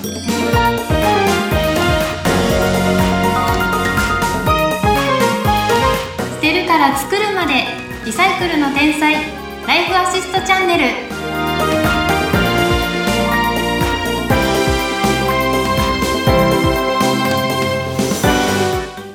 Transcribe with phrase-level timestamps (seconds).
[0.00, 0.06] 捨
[6.40, 7.66] てるから作るまで
[8.06, 9.12] リサイクルの天才
[9.66, 10.84] ライフアシストチャンネル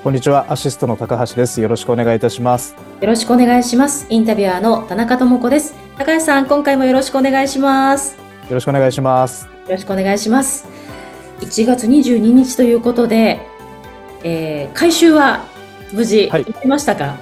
[0.04, 1.60] こんにちは、アシストの高橋です。
[1.62, 2.76] よろしくお願いいたします。
[3.02, 4.06] よろしくお願いします。
[4.12, 5.74] インタビュアーの田中智子です。
[5.98, 8.16] 高橋さん、今回もよろしくお願いします。
[8.16, 9.55] よよろしくお願いします。
[9.72, 10.68] ろしくお願いします。
[11.42, 13.40] 1月22日ということで、
[14.24, 15.46] えー、回収は
[15.92, 17.18] 無事はい行きましたか、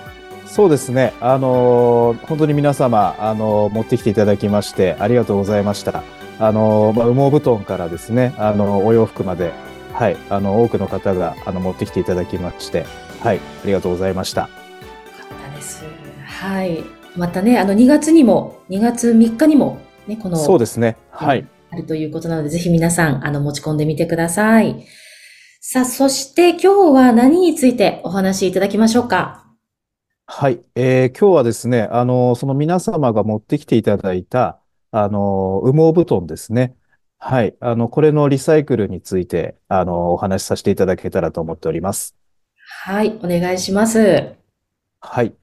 [0.46, 6.04] そうですね、あのー本当に皆様、あのー持ってきていただきまして、ありがとうございました。
[6.40, 9.52] あのーまあ、羽毛布団からですね、あのーお洋服まで、
[9.94, 12.86] はい、あの、多くの方が、あの、持ってきていただきまして、
[13.22, 14.42] はい、ありがとうございました。
[14.42, 15.86] よかったです。
[16.26, 16.84] はい。
[17.16, 21.46] またね、あの2月にも、2月3日にも、ね、この、そうですね、はい。
[21.74, 24.86] あるということなので、ぜひ皆さん、あの、持ち込んでみてください。
[25.60, 29.46] さあ、そして今日は何についてお話しいただきましょうか？
[30.28, 34.60] はい、えー今日はですね、あの、その皆様が持ってきていただいた、
[34.92, 36.76] あの、羽毛布団ですね。
[37.18, 42.16] はい、あの、これのリサイクルについて、あの、お話しさせていただけたらと思っております。
[42.84, 44.34] はい、お願いします。
[45.00, 45.34] はい。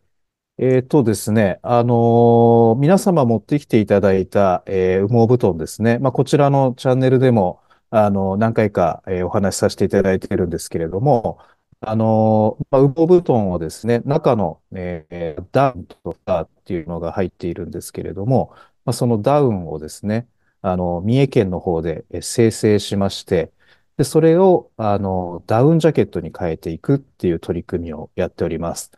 [0.63, 5.99] えーとですね、あの皆様持ってきていただいた、えー羽毛布団ですね。
[5.99, 11.39] まあ、こちらのチャンネルでも、あの、何回か、えお話しさせていただいているんですけれども、
[11.81, 18.53] あのまあ、羽毛布団をですね、中の、えダウンとかっていうのが入っているんですけれども、
[18.85, 20.29] まあ、そのダウンをですね、
[20.61, 23.51] あの、三重県の方でえー生成しまして、
[23.97, 28.91] で、それを、あの、ダウンジャケットに変えていくっていう取り組みをやっております。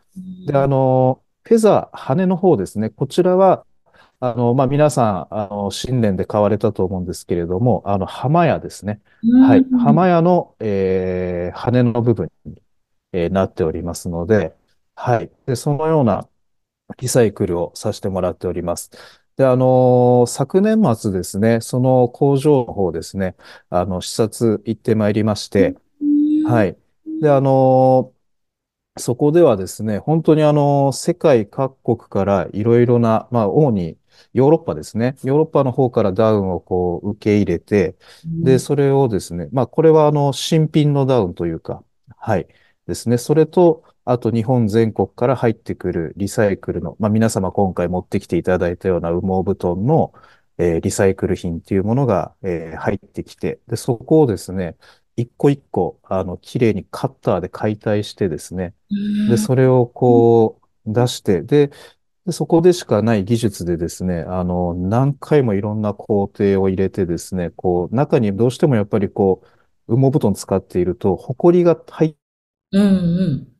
[0.45, 2.89] で、あの、フェザー、羽の方ですね。
[2.89, 3.65] こちらは、
[4.19, 9.01] あの、まあ、皆さん、あの、新年で買われたと思うんですけれども、あの、浜屋ですね。
[9.47, 9.61] はい。
[9.61, 12.61] うん浜屋の、えー羽の部分に、
[13.13, 14.55] えーなっておりますので、
[14.95, 15.31] はい。
[15.45, 16.27] で、そのような
[16.99, 18.91] リサイクルをさせてもらっております。
[19.37, 23.35] で、あの昨年末ですね、その工場の方ですね、
[23.69, 25.75] あの、視察行ってまいりまして、
[26.45, 26.77] はい。
[27.21, 28.12] で、あの
[28.97, 33.97] そこではですね、本当にあの、世界各国からいろいろな、まあ、主に
[34.33, 35.15] ヨーロッパですね。
[35.23, 37.95] ヨーロッパの方からダウンをこう受け入れて、
[38.43, 41.83] で、それをですね、まあ、これはあの、新品のダウンというか、
[42.17, 42.47] はい、
[42.85, 43.17] ですね。
[43.17, 50.13] それと、あと日本全国から入ってくるリサイクルの、まあ、皆様今回持ってきていただいたような羽毛布団の、
[50.59, 54.77] えーリサイクル品っていうものが、えー入ってきて、で、そこをですね、
[55.15, 58.73] 一個一個、あの、綺麗にカッターで解体してですね、
[59.29, 61.71] で、それをこう出して、で、
[62.25, 69.43] でそこでしかない技術でですね、あの、何回もいろんな工程を入れてですね、こう、中にどうしてもやっぱりこ
[69.87, 72.15] う、羽毛布団使っていると、埃が入っ
[72.71, 73.53] うんうん。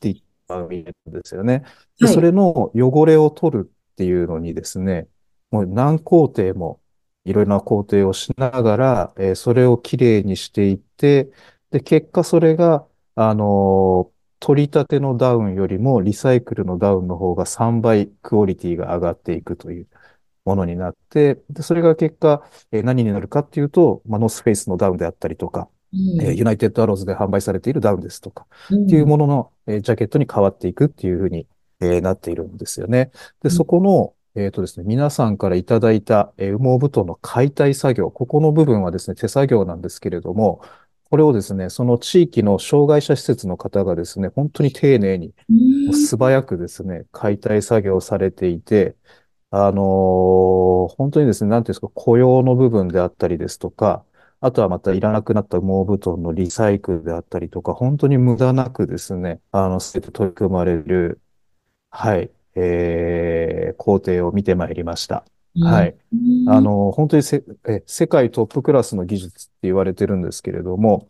[0.00, 0.84] ていっちゃうんで
[1.24, 1.64] すよね。
[1.98, 5.08] で、はいそれの汚れを取るっていうのにですね、
[5.50, 6.80] もう何工程も
[7.26, 11.30] いろいろな工程をしながら、えーそれをきれいにしていって、
[11.70, 19.88] で、結果それが、あのー取り立てのダウンよりもリサイクルのダウンの方が3倍クオリティが上がっていくという
[20.44, 26.20] ものになって、で、それが結果、えー何になるかっていうと、まあ、ノースフェイスのダウンであったりとか、うん。
[26.22, 28.86] えーユナイテッドアローズで販売されているダウンですとか、うん。
[28.86, 31.46] っていうものの、えージャケットに変わっていくっていうふうに、
[31.80, 33.10] えーなっているんですよね。
[33.42, 33.56] で、うん。
[33.56, 40.62] そこの、えっとですね、皆さんからいただいた、え羽毛布団の解体作業、ここの部分はですね、手作業なんですけれども、
[41.10, 45.34] これをですね、その地域の障害者施設の方がですね、本当に丁寧に、
[45.92, 48.96] 素早くですね、解体作業されていて、
[49.50, 54.04] あのー本当にですね、なんていうんですか、雇用の部分であったりですとか、
[54.40, 61.20] あとはまたいらなくなった羽毛布団のリサイクルであったりとか、本当に無駄なくですね、あの、すべて取り組まれる、
[61.90, 65.24] はい、えー、工程を見てまいりました。
[65.60, 65.96] はい。
[66.12, 71.08] うんあの、本当にせ、え、世界トップクラスの技術って言われてるんですけれども、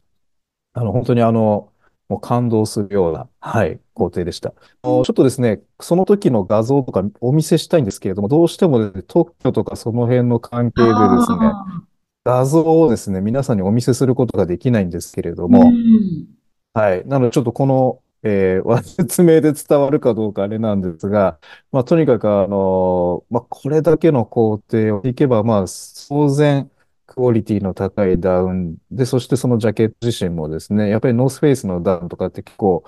[0.72, 1.70] あの、本当にあの、
[2.08, 4.50] もう感動するような、はい、工程でした。
[4.50, 10.94] ちょっとですね、その時の画像とかお見せしたいんですけれども、どうしてもね特許とかその辺の関係でで
[11.24, 11.82] すね、あ
[12.24, 16.26] 画像をですね、皆さんにお見せすることができないんですけれどーも、うん
[16.74, 17.06] はい。
[17.06, 21.38] なので、ちょっとこの、えー、 説明で伝わるかどうかあれなんですが、
[21.70, 25.64] まあ、とにかく、あのまあ、これだけの工程をいけば、まあ、
[26.08, 26.70] 当然、
[27.06, 32.82] クオリティの高いダウンで、そしてそのジャケット自身もですね、やっぱりノースフェイスのダウンとかって結構、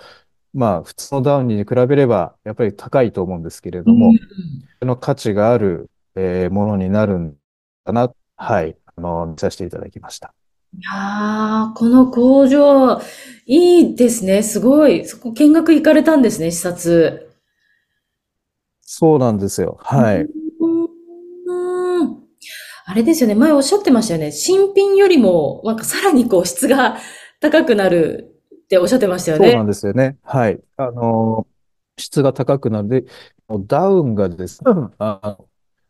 [0.54, 4.12] まあ、普通のダウンに比べれば、やっぱり高いと思うんですけれども、
[4.80, 7.36] その価値がある、えーものになるん
[7.84, 10.34] だなっはい、あの、見させていただきました。
[10.74, 13.00] いやー、この工場、
[13.46, 14.42] いいですね。
[14.42, 15.04] すごい。
[15.06, 17.30] そこ見学行かれたんですね、視察。
[18.80, 19.78] そうなんですよ。
[19.82, 20.22] はい。
[20.22, 22.22] うーん。
[22.86, 23.34] あれですよね。
[23.34, 24.32] 前おっしゃってましたよね。
[24.32, 26.98] 新品よりも、なんかさらにこう質が
[27.40, 28.34] 高くなる
[28.64, 29.66] っておっしゃってましたよそうなんね。
[29.66, 30.16] ですよね。
[30.22, 30.60] はい。
[30.76, 31.46] あの、
[31.98, 33.04] 質が高くなるで、
[33.66, 35.48] ダウンがですね、あの、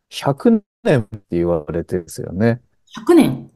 [0.09, 2.61] 100年って言われてるんですよね。
[2.95, 3.51] 100年。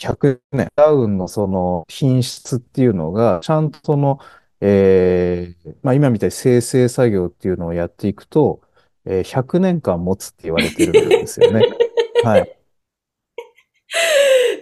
[0.00, 0.68] 100年。
[0.76, 4.18] ダウンのその品質っていうのが、ちゃんとその、
[4.60, 8.62] えーまあ今みたいに生成作業っていうのをやっていくと、
[9.04, 11.62] えー100年間持つって言われてるんですよね。
[12.24, 12.56] はい。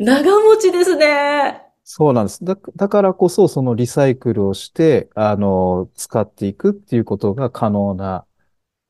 [0.00, 1.62] 長持ちですね。
[1.84, 2.44] そうなんです。
[2.44, 8.26] だ、だからこそ、そのリサイクルをして、あの、使っていくっていうことが可能な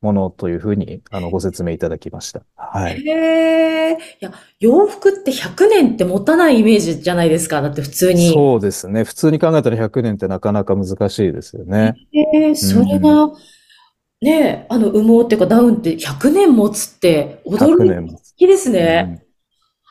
[0.00, 2.42] ものというふうに、あの、ご説明いただきました。
[2.56, 3.00] はい。
[3.06, 3.98] へえ。
[4.20, 7.62] いや、洋服って100年って持たないイメージじゃないですか？
[7.62, 8.32] だって普通に。
[8.32, 9.04] そうですね。
[9.04, 11.94] 普通に考えたら100年ってなかなか難しいですよね。
[12.12, 13.28] へえ、それが、
[14.20, 18.20] ねえ、あの羽毛っていうかダウンって100年持つって100驚年も。
[18.36, 19.02] きですうね。
[19.02, 19.28] ん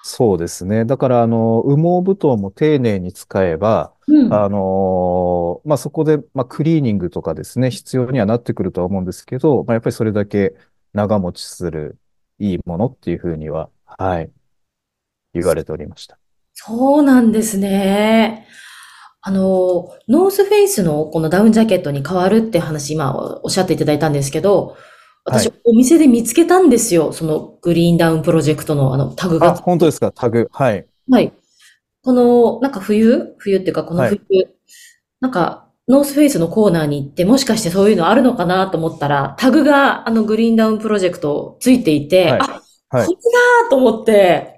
[0.10, 0.86] そうですね。
[0.86, 4.34] だから、あの、羽毛布団も丁寧に使えば、うん。
[4.34, 10.54] あのまあ、そこで、まあ、クリーニングとかですね、必要にはなってくるとは思うんですけど、まあ、やっぱりそれだけ
[10.94, 11.98] 長持ちする
[12.40, 14.32] いいものっていうふうには、はい、
[15.34, 16.18] 言われておりました。
[16.54, 18.48] そうなんですね。
[19.22, 24.78] あの、ノースフェイスのこのダウンジャケットに変わるって話、今おっしゃっていただいたんですけど、
[25.26, 27.12] 私はお店で見つけたんですよ。
[27.12, 29.56] そのグリーンダウンプロジェクトのあのタグあ、が。
[29.56, 30.48] 本当ですか、タグ。
[30.52, 30.88] はい。
[31.10, 31.34] はい。
[32.04, 33.36] この、なんか冬？
[33.38, 34.48] 冬っていうかこのはい冬、
[35.20, 43.18] なんか、ノースフェイスのコーナーに行って、もしかしてそういうのあるのかなと思ったら、タグがあのグリーンダウンプロジェクトついていて、はいあ、はいこれ
[43.64, 44.57] だと思って、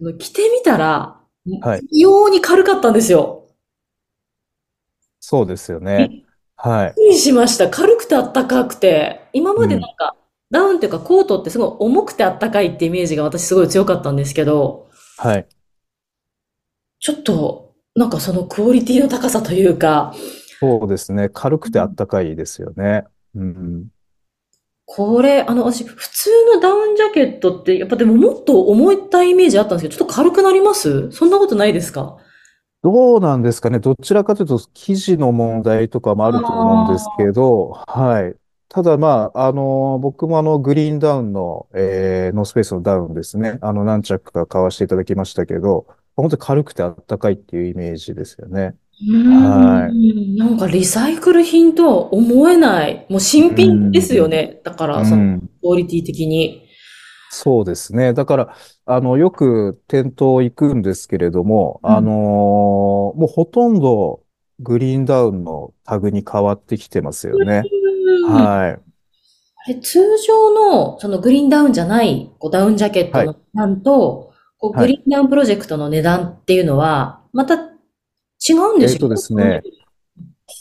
[0.00, 1.18] あの着てみたら、
[1.60, 3.48] はい異様に軽かったんですよ。
[5.18, 6.24] そうですよね。
[6.56, 6.86] はい。
[6.86, 7.68] びっくりしました。
[7.68, 10.14] 軽くてあったかくて、今までなんか、
[10.50, 15.48] ダウンっていうかコートってすごい重くてあったかいってイメージが私すごい強かったんですけど、はい。
[17.00, 20.14] ちょっと、なんかそのクオリティの高さというか、
[20.60, 21.28] そうですね。
[21.28, 23.04] 軽くてあったかいですよね。
[23.34, 23.88] うん。
[24.84, 31.10] これ、あの、私、普通のダウンジャケットって、やっぱでももっと重たいイメージあったんですけど、ちょっと軽くなります？
[31.12, 32.18] そんなことないですか？
[32.82, 33.78] どうなんですかね？
[33.78, 38.34] どちらかというと、生地の問題とかもあると思うんですけど、はい。
[38.68, 43.58] ただ、まあ、あの、僕もあの、グリーンダウンの、えーノースペースのダウンですね。
[43.60, 45.86] あの、何着か買わせていただきましたけど、
[46.16, 48.74] 本当に軽くてあったかいっていうイメージですよね。
[49.08, 53.06] うーん、なんかリサイクル品とは思えない。
[53.08, 54.60] もう新品ですよね。
[54.64, 55.40] だから、うその、ん。
[55.40, 56.62] クオリティ的に。
[57.30, 58.12] そうですね。
[58.12, 64.20] だから、あの、よく店頭行くんですけれども、うんあのーもうほとんど
[64.60, 67.62] グリーンダウンのタグに変わってきてますよね。
[68.26, 68.78] うんは
[69.68, 69.80] い。
[69.80, 77.71] 通常の、そのグリーンダウンじゃない、こうダウンジャケットの値段と、こうはいグリーンダウンプロジェクトの値段っていうのは、また
[78.48, 78.92] 違うんでしょ？
[78.92, 79.62] うえっとですね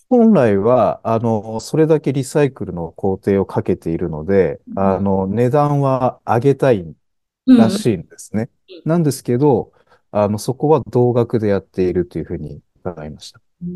[0.10, 8.50] 本来は、あの、それだけリサイクルの工程をかけているので、あの、値段は上げたいうんらしいんですね。
[8.86, 9.72] なんですけど、
[10.12, 13.40] あの、そこは同額でやっているというふうに伺いました。
[13.64, 13.70] うー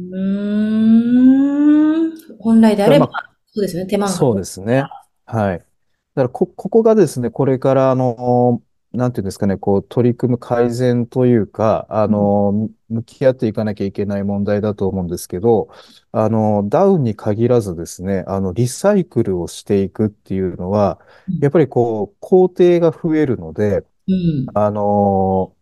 [2.08, 2.14] ん。
[2.40, 3.12] 本来であればま、
[3.48, 4.12] そうですよね、手間が。
[4.12, 4.86] そうですね。
[5.26, 5.60] はい。
[5.60, 8.62] だからこ、ここがですね、これから、あの、
[8.96, 15.70] なんていうんですかね、こう、取り組む改善というか、あの、向き合っていかなきゃいけない問題だと思うんですけど、
[16.12, 24.48] あの、ダウンに限らずですね、あの、リサイクルをしていくっていうのはうん、やっぱりこう、工程が増えるので、うん。
[24.54, 25.56] あの、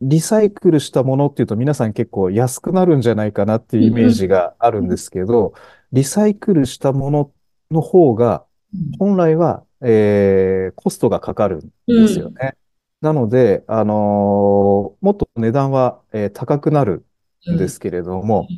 [0.00, 5.52] リサイクルしたものっていうと皆さん結構安くなるんじゃないかなっていうイメージがあるんですけど、
[5.92, 7.32] リサイクルしたもの
[7.70, 8.46] の方が
[8.98, 12.54] 本来は、えーコストがかかるんですよね。
[13.00, 17.06] なので、あのーもっと値段は、えー高くなる
[17.50, 18.52] んですけれども、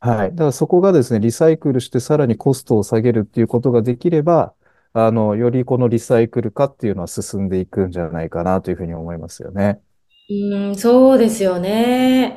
[0.00, 0.30] はい。
[0.30, 4.54] だからそこがですね、リサイクルしてさらにコストを下げるっていうことができれば、
[4.92, 9.80] あの、よりこのリサイクル化っていうのは進んでいくんじゃないかなというふうに思いますよね。
[10.30, 12.28] うん、そうですよね。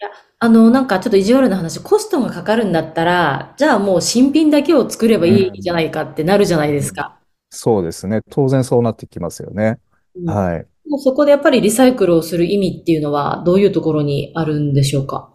[0.00, 7.18] いや、あの、なんかちょっと意地悪な話、コストがかかるんだったら、じゃあもう新品だけを作ればいいじゃないかってなるじゃないですか。
[7.50, 8.22] そうですね。
[8.30, 9.80] 当然そうなってきますよね。
[10.14, 10.68] うんはい。
[10.88, 15.30] もうそこでやっぱりリサイクルをする意味っていうのはどういうところにあるんでしょうか？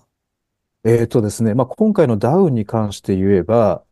[0.86, 3.84] えーとですね、まあ、今回のダウンに関して言えば、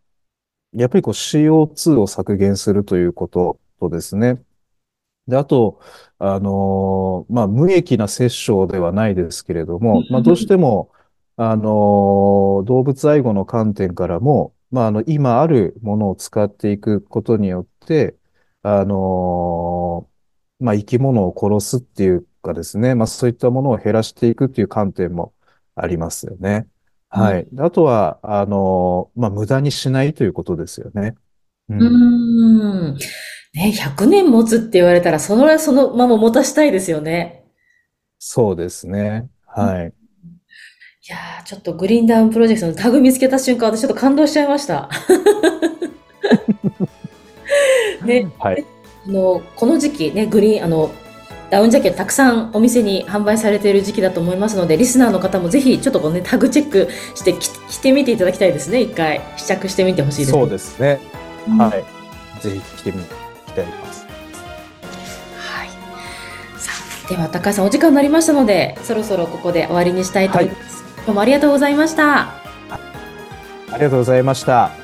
[0.73, 4.41] やっぱりこう CO2 を削減するということとですね、
[5.27, 5.79] で、あと、
[6.19, 10.91] あのーまあ、無益な殺生ではないですけれども、まあ、どうしても、
[11.37, 18.15] あのー動物愛護の観点からも、まあ、あの、今あるものを使っていくことによって、
[18.63, 20.10] あのー
[20.61, 25.33] まあ、生き物を殺すっていうかですね、まあ、そういったものを減らしていくっていう観点も
[25.75, 26.67] ありますよね。
[27.09, 27.47] はい。
[27.51, 31.15] であとは、あのーまあ、無駄にしないということですよね。
[31.69, 31.73] う。
[31.73, 32.97] うんーん。
[33.53, 37.43] ね、100年持つって言われたら、その、そのまま持たしたいですよね。
[38.17, 39.29] そうですね。
[39.45, 39.87] はい。
[39.87, 44.89] いやー、ちょっとグリーンダウンプロジェクトのタグ見つけた瞬間、私ちょっと感動しちゃいました。
[48.05, 48.65] で、 はい。
[49.07, 50.91] あの、この時期ね、グリーン、あの、
[51.49, 59.21] ダウンジャケットたくさんお店に販売されている時期だと思いますので、リスナーの方もぜひちょっとこのね、タグチェックしてき着てみていただきたいですね、一回。
[59.35, 60.39] 試着してみてほしいですね。
[60.39, 60.99] そうですね。
[61.49, 61.83] うんはい。
[62.41, 63.03] ぜひ来てみ
[63.53, 64.05] たいます。
[65.35, 65.69] はい。
[66.57, 66.71] さ
[67.05, 70.83] あ、では高橋さんお時間になりましたので、そろそろここで終わりにしたいと思います。
[71.05, 72.29] どうもありがとうございました。
[73.73, 74.80] ありがとうございました。